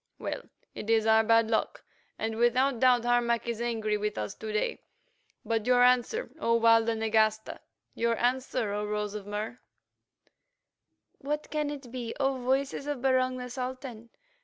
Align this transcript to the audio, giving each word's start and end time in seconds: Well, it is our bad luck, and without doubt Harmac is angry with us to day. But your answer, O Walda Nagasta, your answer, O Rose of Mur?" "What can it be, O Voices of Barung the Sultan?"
Well, 0.17 0.41
it 0.73 0.89
is 0.89 1.05
our 1.05 1.23
bad 1.23 1.51
luck, 1.51 1.83
and 2.17 2.35
without 2.37 2.79
doubt 2.79 3.05
Harmac 3.05 3.47
is 3.47 3.61
angry 3.61 3.97
with 3.99 4.17
us 4.17 4.33
to 4.33 4.51
day. 4.51 4.81
But 5.45 5.67
your 5.67 5.83
answer, 5.83 6.31
O 6.39 6.59
Walda 6.59 6.95
Nagasta, 6.97 7.59
your 7.93 8.17
answer, 8.17 8.73
O 8.73 8.83
Rose 8.83 9.13
of 9.13 9.27
Mur?" 9.27 9.59
"What 11.19 11.51
can 11.51 11.69
it 11.69 11.91
be, 11.91 12.15
O 12.19 12.39
Voices 12.39 12.87
of 12.87 13.03
Barung 13.03 13.37
the 13.37 13.47
Sultan?" 13.47 14.09